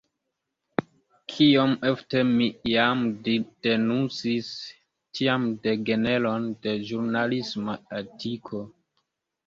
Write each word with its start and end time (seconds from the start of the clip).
Kiom 1.33 1.75
ofte 1.89 2.23
mi 2.31 2.47
jam 2.71 3.05
denuncis 3.29 4.51
tian 5.21 5.49
degeneron 5.69 6.53
de 6.67 6.77
ĵurnalisma 6.91 7.81
etiko! 8.05 8.69